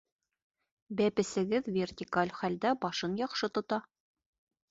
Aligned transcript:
Бәпесегеҙ 1.01 1.67
вертикаль 1.75 2.33
хәлдә 2.39 2.73
башын 2.87 3.15
яҡшы 3.23 3.51
тота. 3.59 3.79